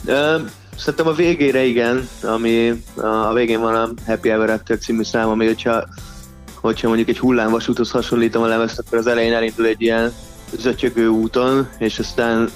[0.06, 5.28] Um Szerintem a végére igen, ami a végén van a Happy Ever After című szám,
[5.28, 5.84] ami hogyha,
[6.60, 10.12] hogyha mondjuk egy hullámvasúthoz hasonlítom a lemezt, akkor az elején elindul egy ilyen
[10.58, 12.50] zötyögő úton, és aztán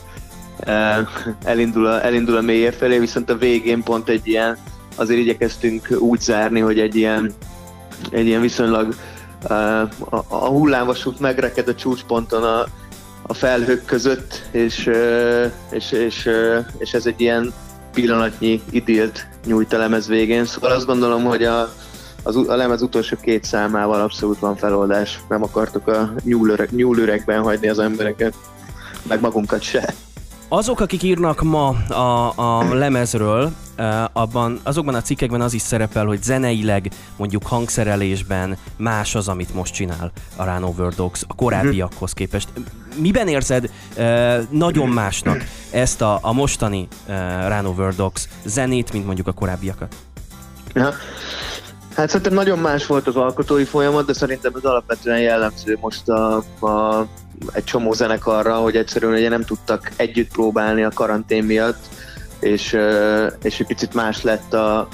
[0.60, 1.08] e,
[1.44, 4.58] elindul a, elindul a mélyé felé, viszont a végén pont egy ilyen,
[4.96, 7.32] azért igyekeztünk úgy zárni, hogy egy ilyen,
[8.10, 8.94] egy ilyen viszonylag
[9.48, 12.66] e, a, a hullámvasút megreked a csúcsponton a,
[13.22, 16.28] a felhők között, és, e, és, és,
[16.78, 17.52] és ez egy ilyen
[17.92, 21.72] pillanatnyi idilt nyújt a lemez végén, szóval azt gondolom, hogy a,
[22.22, 25.20] az, a lemez utolsó két számával abszolút van feloldás.
[25.28, 28.34] Nem akartok a nyúlüreg, nyúlüregben hagyni az embereket,
[29.08, 29.94] meg magunkat se.
[30.52, 33.52] Azok, akik írnak ma a, a lemezről,
[34.12, 39.74] abban, azokban a cikkekben az is szerepel, hogy zeneileg, mondjuk hangszerelésben más az, amit most
[39.74, 42.48] csinál a Over Dogs a korábbiakhoz képest.
[42.96, 43.70] Miben érzed
[44.50, 46.88] nagyon másnak ezt a, a mostani
[47.48, 49.94] Run Over Dogs zenét, mint mondjuk a korábbiakat?
[50.74, 50.94] Ja.
[51.94, 56.36] Hát szerintem nagyon más volt az alkotói folyamat, de szerintem ez alapvetően jellemző most a,
[56.60, 57.06] a,
[57.52, 61.88] egy csomó zenekarra, hogy egyszerűen ugye nem tudtak együtt próbálni a karantén miatt,
[62.40, 62.76] és,
[63.42, 64.88] és egy picit más lett a,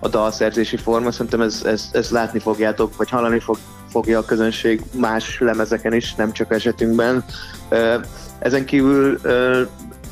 [0.00, 1.12] a dalszerzési forma.
[1.12, 3.58] Szerintem ez, ez, ez látni fogjátok, vagy hallani fog,
[3.92, 7.24] fogja a közönség más lemezeken is, nem csak esetünkben.
[8.38, 9.20] Ezen kívül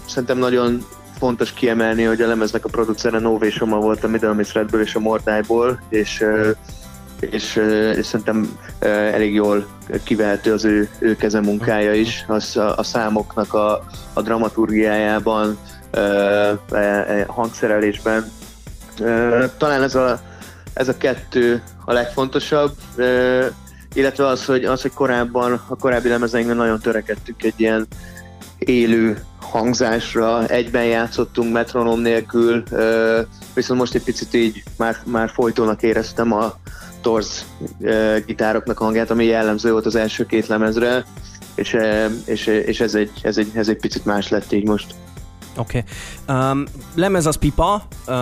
[0.06, 0.84] szerintem nagyon
[1.18, 4.94] fontos kiemelni, hogy a lemeznek a producere Nové Soma volt a Middle Miss Redből és
[4.94, 6.24] a Mordájból, és,
[7.20, 7.56] és,
[7.96, 8.58] és szerintem
[8.90, 9.66] elég jól
[10.02, 15.58] kivehető az ő, ő keze munkája is, az a, a számoknak a, a dramaturgiájában,
[17.26, 18.30] hangszerelésben.
[19.56, 20.20] Talán ez a,
[20.72, 22.72] ez a kettő a legfontosabb,
[23.94, 27.86] illetve az, hogy, az, hogy korábban, a korábbi lemezeinkben nagyon törekedtünk egy ilyen
[28.58, 32.62] élő hangzásra, egyben játszottunk metronom nélkül,
[33.54, 36.54] viszont most egy picit így már, már folytónak éreztem a
[37.00, 37.44] torz
[38.26, 41.04] gitároknak hangját, ami jellemző volt az első két lemezre,
[41.54, 41.76] és,
[42.24, 44.94] és, és ez, egy, ez, egy, ez egy picit más lett így most.
[45.56, 45.84] Oké.
[46.26, 46.50] Okay.
[46.50, 47.82] Um, lemez az pipa.
[48.06, 48.14] Uh,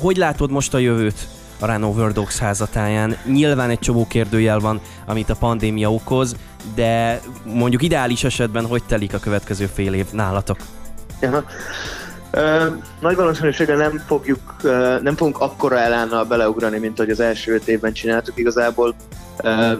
[0.00, 1.28] hogy látod most a jövőt
[1.60, 3.16] a Run Over Dogs házatáján?
[3.24, 6.36] Nyilván egy csomó kérdőjel van, amit a pandémia okoz,
[6.74, 10.56] de mondjuk ideális esetben hogy telik a következő fél év nálatok?
[11.20, 11.44] Ja.
[12.32, 17.54] Uh, nagy valószínűséggel nem fogjuk, uh, nem fogunk akkora elánnal beleugrani, mint ahogy az első
[17.54, 18.94] öt évben csináltuk igazából.
[19.42, 19.72] Uh,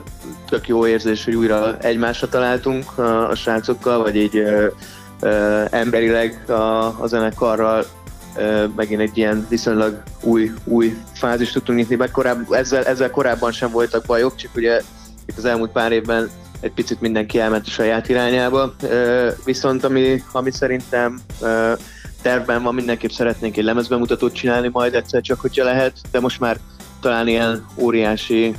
[0.49, 4.65] tök jó érzés, hogy újra egymásra találtunk uh, a srácokkal, vagy így uh,
[5.23, 7.85] uh, emberileg a, a zenekarral
[8.77, 13.71] megint egy ilyen viszonylag új, új fázist tudtunk nyitni, mert korább, ezzel, ezzel korábban sem
[13.71, 14.83] voltak bajok, csak ugye
[15.27, 18.75] itt az elmúlt pár évben egy picit mindenki elment a saját irányába,
[19.45, 21.21] viszont ami, ami szerintem
[22.23, 26.59] tervben van, mindenképp szeretnénk egy lemezbemutatót csinálni majd egyszer csak, hogyha lehet, de most már
[27.01, 28.57] talán ilyen óriási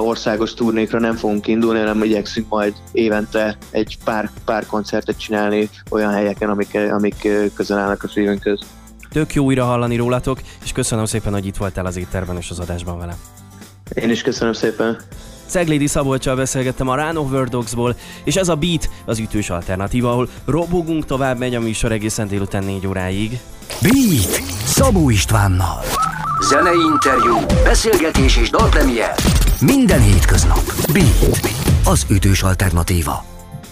[0.00, 6.12] országos turnékra nem fogunk indulni, hanem igyekszünk majd évente egy pár, pár koncertet csinálni olyan
[6.12, 8.60] helyeken, amik, amik közel állnak a szívünkhöz.
[9.12, 12.58] Tök jó újra hallani rólatok, és köszönöm szépen, hogy itt voltál az étterben és az
[12.58, 13.16] adásban velem.
[13.94, 14.98] Én is köszönöm szépen.
[15.46, 20.28] Ceglédi Szabolcsal beszélgettem a Run Over Dogsból, és ez a Beat az ütős alternatíva, ahol
[20.44, 23.38] robogunk tovább, megy a műsor egészen délután 4 óráig.
[23.80, 25.80] Beat Szabó Istvánnal.
[26.40, 29.14] Zenei interjú, beszélgetés és dalpremier.
[29.66, 30.62] Minden hétköznap.
[30.92, 31.50] Beat,
[31.84, 33.24] az ütős alternatíva.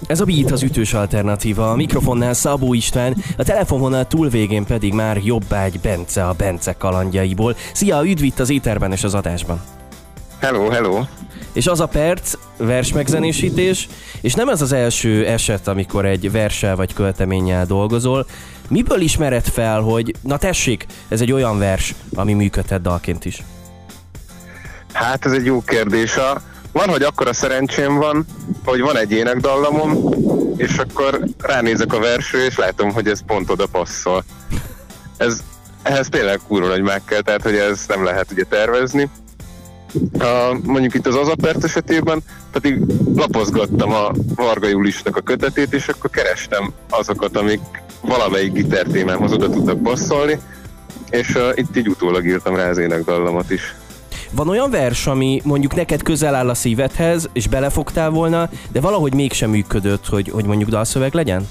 [0.07, 5.21] Ez a Beat az ütős alternatíva, a mikrofonnál Szabó István, a telefononál túlvégén pedig már
[5.25, 7.57] jobbágy Bence a Bence kalandjaiból.
[7.73, 9.61] Szia, üdv itt az éterben és az adásban!
[10.39, 11.05] Hello, hello.
[11.53, 13.89] És az a perc, vers megzenésítés,
[14.21, 18.27] és nem ez az első eset, amikor egy versel vagy költeménnyel dolgozol.
[18.69, 23.43] Miből ismered fel, hogy na tessék, ez egy olyan vers, ami működhet dalként is?
[24.93, 26.17] Hát ez egy jó kérdés.
[26.17, 26.41] A,
[26.73, 28.25] van, hogy akkor a szerencsém van,
[28.65, 30.15] hogy van egy énekdallamom,
[30.57, 34.25] és akkor ránézek a verső, és látom, hogy ez pont oda passzol.
[35.17, 35.39] Ez,
[35.83, 39.11] ehhez tényleg kurva hogy meg kell, tehát hogy ez nem lehet ugye tervezni.
[40.19, 42.23] A, mondjuk itt az Azapert esetében
[42.53, 42.81] pedig
[43.15, 47.61] lapozgattam a Varga Julisnak a kötetét, és akkor kerestem azokat, amik
[48.01, 50.39] valamelyik gitártémámhoz oda tudtak passzolni,
[51.11, 53.75] és uh, itt így utólag írtam rá az énekdallamat is.
[54.31, 59.15] Van olyan vers, ami mondjuk neked közel áll a szívedhez, és belefogtál volna, de valahogy
[59.15, 61.49] mégsem működött, hogy, hogy mondjuk dalszöveg legyen?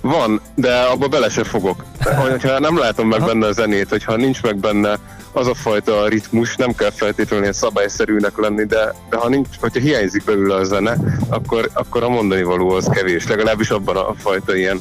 [0.00, 1.84] Van, de abba bele se fogok.
[2.28, 4.98] Hogyha nem látom meg benne a zenét, hogyha nincs meg benne
[5.32, 10.24] az a fajta ritmus, nem kell feltétlenül szabályszerűnek lenni, de, de ha nincs, hogyha hiányzik
[10.24, 10.96] belőle a zene,
[11.28, 14.80] akkor, akkor a mondani való az kevés, legalábbis abban a fajta ilyen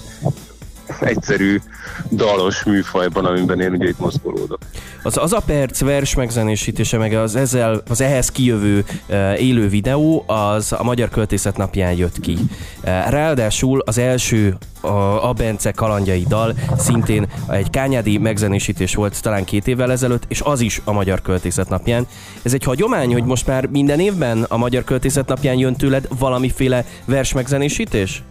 [0.99, 1.59] egyszerű
[2.11, 4.59] dalos műfajban, amiben én ugye itt mozgolódok.
[5.05, 10.23] Az az a perc vers megzenésítése, meg az, ezzel, az ehhez kijövő uh, élő videó,
[10.27, 12.31] az a Magyar Költészet napján jött ki.
[12.33, 14.87] Uh, ráadásul az első a,
[15.29, 20.61] a Bence kalandjai dal szintén egy kányádi megzenésítés volt talán két évvel ezelőtt, és az
[20.61, 22.07] is a Magyar Költészet napján.
[22.41, 26.85] Ez egy hagyomány, hogy most már minden évben a Magyar Költészet napján jön tőled valamiféle
[27.05, 28.23] vers megzenésítés?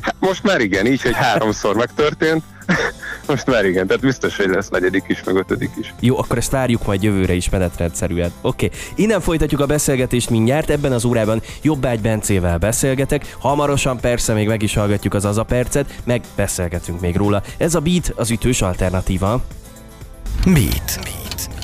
[0.00, 2.42] Hát most már igen, így, hogy háromszor megtörtént.
[3.26, 5.94] Most már igen, tehát biztos, hogy lesz negyedik is, meg ötödik is.
[6.00, 8.32] Jó, akkor ezt várjuk majd jövőre is menetrendszerűen.
[8.40, 8.78] Oké, okay.
[8.94, 14.62] innen folytatjuk a beszélgetést mindjárt, ebben az órában Jobbágy Bencével beszélgetek, hamarosan persze még meg
[14.62, 17.42] is hallgatjuk az az a percet, meg beszélgetünk még róla.
[17.56, 19.44] Ez a Beat az ütős alternatíva.
[20.44, 20.98] Beat.
[21.02, 21.61] Beat.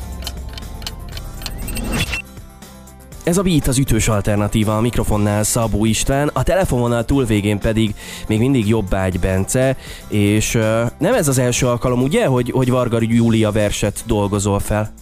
[3.29, 7.95] Ez a Beat az ütős alternatíva a mikrofonnál Szabó István, a telefononál túlvégén pedig
[8.29, 9.77] még mindig Jobbágy Bence,
[10.09, 10.63] és uh,
[10.99, 14.93] nem ez az első alkalom, ugye, hogy, hogy Varga Júlia verset dolgozol fel?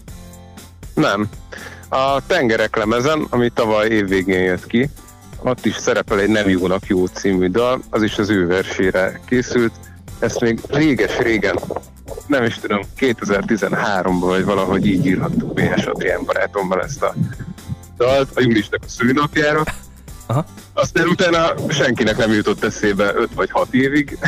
[0.95, 1.29] Nem.
[1.89, 4.89] A Tengerek lemezen, ami tavaly évvégén jött ki,
[5.43, 9.73] ott is szerepel egy Nem jónak jó című dal, az is az ő versére készült.
[10.19, 11.59] Ezt még réges-régen,
[12.27, 15.85] nem is tudom, 2013-ban, vagy valahogy így írhattuk B.S.
[15.85, 17.15] Adrián barátommal ezt a
[17.97, 19.63] dalt a Julisnak a szülőnapjára.
[20.27, 20.45] Aha.
[20.73, 24.19] Aztán utána senkinek nem jutott eszébe 5 vagy 6 évig.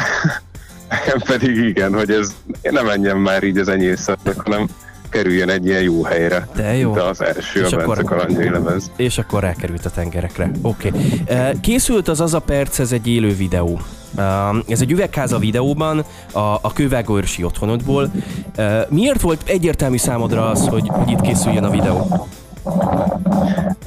[0.88, 4.68] Nekem pedig igen, hogy ez nem menjen már így az enyészetnek, hanem
[5.08, 6.48] kerüljön egy ilyen jó helyre.
[6.54, 6.94] De jó.
[6.94, 8.90] De az első és a Bence kalandjai lemez.
[8.96, 10.50] És akkor rákerült a tengerekre.
[10.62, 10.88] Oké.
[10.88, 11.22] Okay.
[11.26, 13.80] Eh, készült az az a perc, ez egy élő videó.
[14.16, 18.10] Eh, ez egy üvegháza videóban a, a kővágóörsi otthonodból.
[18.56, 22.26] Eh, miért volt egyértelmű számodra az, hogy, hogy itt készüljön a videó?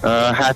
[0.04, 0.56] Uh, hát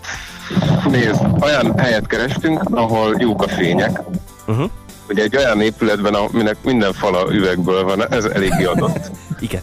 [0.89, 4.01] nézd, olyan helyet kerestünk, ahol jók a fények.
[4.45, 4.69] Uh-huh.
[5.09, 9.11] Ugye egy olyan épületben, aminek minden fala üvegből van, ez eléggé adott.
[9.39, 9.61] Igen.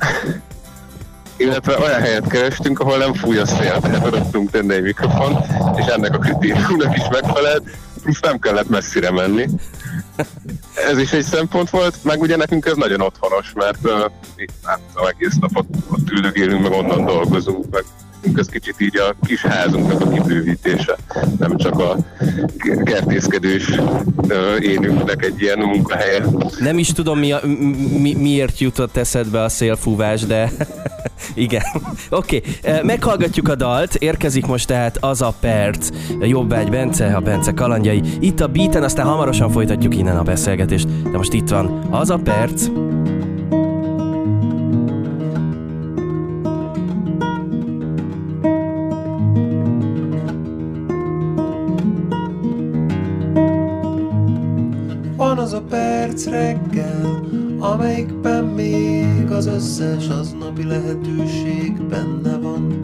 [1.36, 5.38] Illetve olyan helyet kerestünk, ahol nem fúj a szél, tehát adottunk tenni egy mikrofon,
[5.76, 7.62] és ennek a kritériumnak is megfelelt,
[8.02, 9.48] plusz nem kellett messzire menni.
[10.90, 13.90] Ez is egy szempont volt, meg ugye nekünk ez nagyon otthonos, mert uh,
[14.66, 17.84] nem tudom, egész nap ott, ott üldögélünk, meg onnan dolgozunk, meg
[18.34, 20.96] ez kicsit így a kis házunknak a kibővítése,
[21.38, 21.96] nem csak a
[22.82, 23.70] kertészkedős
[24.60, 26.24] énünknek egy ilyen munkahelye.
[26.58, 27.40] Nem is tudom, mi, a,
[27.98, 30.50] mi, miért jutott eszedbe a szélfúvás, de
[31.34, 31.62] igen.
[32.10, 32.82] Oké, okay.
[32.82, 35.88] meghallgatjuk a dalt, érkezik most tehát az a perc.
[36.20, 38.02] Jobbágy Bence, a Bence kalandjai.
[38.20, 41.02] Itt a beaten, aztán hamarosan folytatjuk innen a beszélgetést.
[41.10, 42.66] De most itt van az a perc.
[56.22, 57.24] Perc reggel,
[57.58, 62.80] amelyikben még az összes aznapi lehetőség benne van.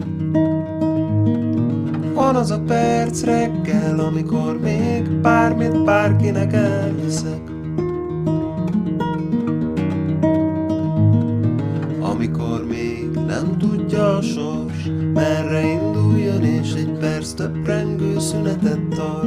[2.13, 7.41] Van az a perc reggel, amikor még bármit bárkinek elhiszek.
[11.99, 17.71] Amikor még nem tudja a sors, merre induljon, és egy perc több
[18.17, 19.18] szünetet tart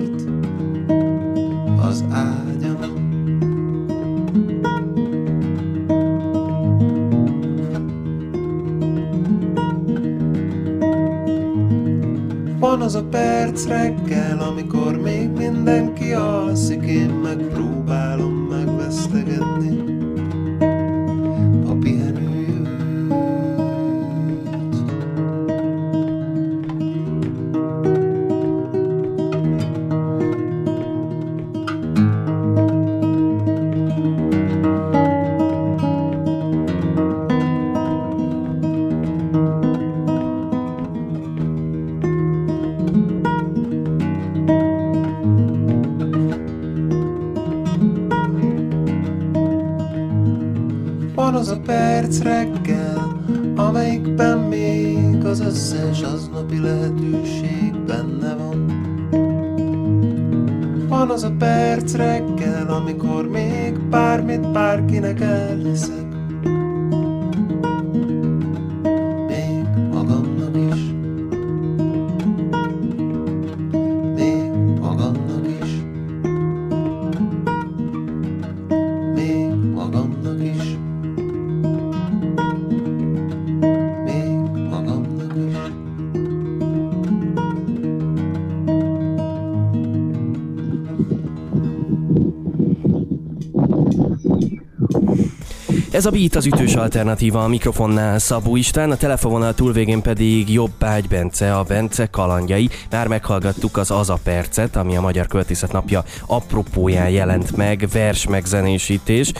[96.02, 101.08] Ez a Beat az ütős alternatíva a mikrofonnál Szabó István, a telefononal túlvégén pedig Jobbágy
[101.08, 102.70] Bence, a Bence kalandjai.
[102.90, 108.26] Már meghallgattuk az Az a percet, ami a Magyar Költészet napja apropóján jelent meg, vers
[108.26, 109.32] megzenésítés.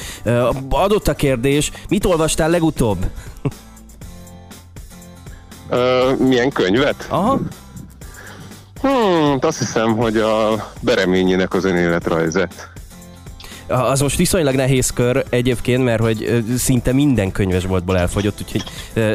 [0.69, 3.07] Adott a kérdés, mit olvastál legutóbb?
[5.71, 7.07] Uh, milyen könyvet?
[7.09, 7.41] Aha.
[8.81, 12.73] Hmm, azt hiszem, hogy a Bereményének az önéletrajzet.
[13.73, 18.63] Az most viszonylag nehéz kör egyébként, mert hogy szinte minden könyvesboltból elfogyott, úgyhogy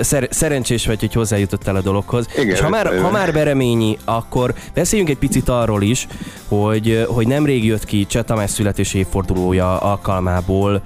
[0.02, 2.28] szer- szerencsés vagy, hogy hozzájutottál a dologhoz.
[2.38, 6.08] Igen, És ha már, ha már Bereményi, akkor beszéljünk egy picit arról is,
[6.48, 10.82] hogy, hogy nemrég jött ki Cseh Tamás születés évfordulója alkalmából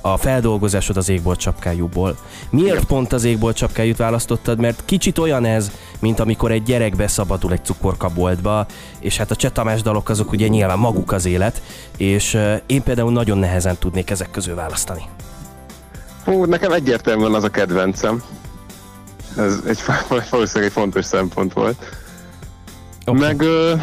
[0.00, 2.16] a feldolgozásod az égbolt csapkájúból.
[2.50, 2.86] Miért Igen.
[2.86, 4.58] pont az égbolt csapkájút választottad?
[4.58, 8.66] Mert kicsit olyan ez, mint amikor egy gyerek beszabadul egy cukorkaboltba,
[8.98, 11.62] és hát a Cseh Tamás dalok azok ugye nyilván maguk az élet,
[11.96, 15.02] és én például nagyon nehezen tudnék ezek közül választani.
[16.24, 18.22] Hú, nekem egyértelműen az a kedvencem.
[19.36, 19.78] Ez egy,
[20.30, 21.76] valószínűleg egy fontos szempont volt.
[23.06, 23.20] Okay.
[23.20, 23.74] Meg ö,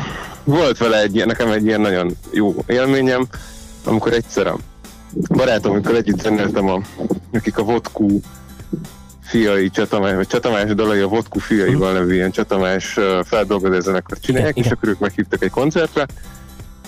[0.44, 3.28] volt vele egy, nekem egy ilyen nagyon jó élményem,
[3.84, 4.58] amikor egyszer a
[5.28, 6.82] barátomokkal együtt zenéltem, a,
[7.34, 8.20] akik a Vodku
[9.26, 14.72] fiai, Csatamás, vagy Csatamás dalai a Vodku fiaival nevű ilyen Csatamás feldolgozás zenekart csinálják, és
[14.72, 16.06] akkor ők meghívtak egy koncertre,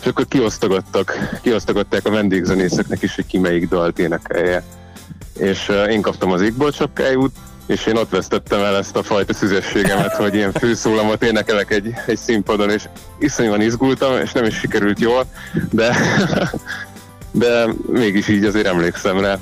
[0.01, 4.63] és akkor kiosztogattak, kiosztogatták a vendégzenészeknek is, hogy ki melyik dalt énekelje.
[5.33, 7.35] És uh, én kaptam az égbolt sapkájút,
[7.67, 12.17] és én ott vesztettem el ezt a fajta szüzességemet, hogy ilyen főszólamot énekelek egy, egy
[12.17, 12.83] színpadon, és
[13.19, 15.25] iszonyúan izgultam, és nem is sikerült jól,
[15.71, 15.95] de,
[17.31, 19.39] de mégis így azért emlékszem rá.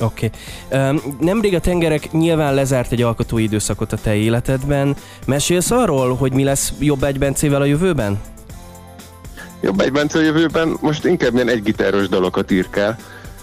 [0.00, 0.30] Oké.
[0.70, 0.88] Okay.
[0.88, 4.96] Um, nemrég a tengerek nyilván lezárt egy alkotói időszakot a te életedben.
[5.26, 8.20] Mesélsz arról, hogy mi lesz jobb egy Bencével a jövőben?
[9.60, 12.96] Jobb egy Bence a jövőben most inkább ilyen egygitáros dalokat írkál.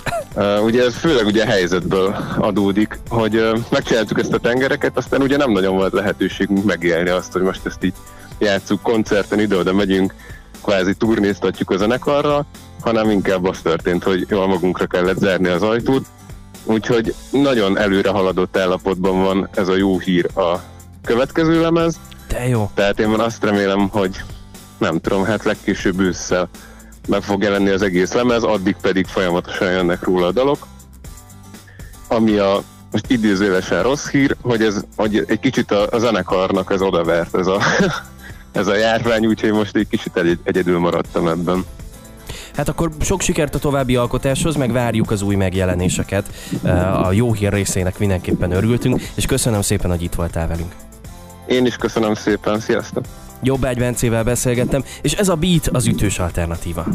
[0.36, 5.22] Uh, ugye ez főleg ugye a helyzetből adódik, hogy uh, megcsináltuk ezt a tengereket, aztán
[5.22, 7.93] ugye nem nagyon volt lehetőségünk megélni azt, hogy most ezt így
[8.38, 10.14] játsszuk koncerten, ide-oda megyünk,
[10.62, 12.45] kvázi turnéztatjuk a zenekarra,
[12.82, 16.06] hanem inkább az történt, hogy jól magunkra kellett zárni az ajtót,
[16.66, 20.61] Úgyhogy nagyon előre haladott állapotban van ez a jó hír a
[21.03, 21.99] következő lemez.
[22.28, 22.72] De jó.
[22.74, 24.22] Tehát én azt remélem, hogy
[24.78, 26.49] nem tudom, hát legkésőbb ősszel
[27.07, 30.68] meg fog jelenni az egész lemez, addig pedig folyamatosan jönnek róla a dalok.
[32.07, 36.82] Ami a most idézőlesen rossz hír, hogy ez hogy egy kicsit a, a zenekarnak ez
[36.82, 37.61] odavert, ez a,
[38.59, 41.66] ez a járvány, úgyhogy most egy kicsit egy, egyedül maradtam ebben.
[42.56, 46.26] Hát akkor sok sikert a további alkotáshoz, meg várjuk az új megjelenéseket.
[47.03, 50.76] A jó hír részének mindenképpen örültünk, és köszönöm szépen, hogy itt voltál velünk.
[51.47, 53.06] Én is köszönöm szépen, sziasztok!
[53.41, 56.86] Jobbágy Bencével beszélgettem, és ez a Beat az ütős alternatíva.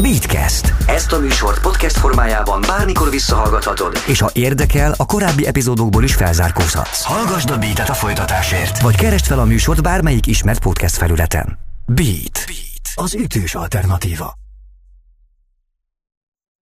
[0.00, 0.72] Beatcast.
[0.86, 7.02] Ezt a műsort podcast formájában bármikor visszahallgathatod, és ha érdekel, a korábbi epizódokból is felzárkózhatsz.
[7.02, 11.58] Hallgasd a Beat-et a folytatásért, vagy keresd fel a műsort bármelyik ismert podcast felületen.
[11.86, 12.44] Beat.
[12.46, 12.92] Beat.
[12.94, 14.43] Az ütős alternatíva.